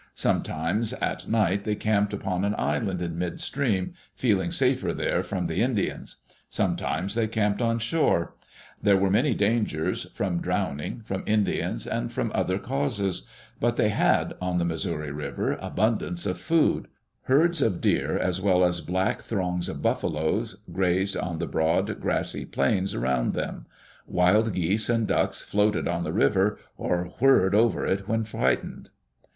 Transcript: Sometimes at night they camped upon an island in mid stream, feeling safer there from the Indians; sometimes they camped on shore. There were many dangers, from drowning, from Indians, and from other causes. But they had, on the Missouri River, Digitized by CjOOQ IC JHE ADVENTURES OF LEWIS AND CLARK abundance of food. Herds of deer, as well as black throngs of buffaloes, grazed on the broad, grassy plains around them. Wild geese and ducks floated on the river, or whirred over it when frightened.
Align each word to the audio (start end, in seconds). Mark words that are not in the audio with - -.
Sometimes 0.15 0.93
at 0.93 1.27
night 1.27 1.63
they 1.63 1.75
camped 1.75 2.11
upon 2.11 2.43
an 2.43 2.55
island 2.57 3.03
in 3.03 3.19
mid 3.19 3.39
stream, 3.39 3.93
feeling 4.15 4.49
safer 4.49 4.95
there 4.95 5.21
from 5.21 5.45
the 5.45 5.61
Indians; 5.61 6.15
sometimes 6.49 7.13
they 7.13 7.27
camped 7.27 7.61
on 7.61 7.77
shore. 7.77 8.35
There 8.81 8.97
were 8.97 9.11
many 9.11 9.35
dangers, 9.35 10.05
from 10.15 10.41
drowning, 10.41 11.01
from 11.05 11.21
Indians, 11.27 11.85
and 11.85 12.11
from 12.11 12.31
other 12.33 12.57
causes. 12.57 13.27
But 13.59 13.77
they 13.77 13.89
had, 13.89 14.33
on 14.41 14.57
the 14.57 14.65
Missouri 14.65 15.11
River, 15.11 15.49
Digitized 15.49 15.49
by 15.49 15.51
CjOOQ 15.51 15.51
IC 15.51 15.51
JHE 15.51 15.53
ADVENTURES 15.53 15.55
OF 15.55 15.61
LEWIS 15.61 15.61
AND 15.61 15.77
CLARK 15.77 15.77
abundance 15.77 16.25
of 16.25 16.39
food. 16.39 16.87
Herds 17.21 17.61
of 17.61 17.81
deer, 17.81 18.17
as 18.17 18.41
well 18.41 18.63
as 18.65 18.81
black 18.81 19.21
throngs 19.21 19.69
of 19.69 19.81
buffaloes, 19.83 20.55
grazed 20.71 21.15
on 21.17 21.37
the 21.37 21.45
broad, 21.45 21.99
grassy 22.01 22.45
plains 22.45 22.95
around 22.95 23.33
them. 23.35 23.67
Wild 24.07 24.51
geese 24.55 24.89
and 24.89 25.05
ducks 25.07 25.41
floated 25.43 25.87
on 25.87 26.03
the 26.03 26.11
river, 26.11 26.57
or 26.75 27.13
whirred 27.19 27.53
over 27.53 27.85
it 27.85 28.07
when 28.07 28.23
frightened. 28.23 28.89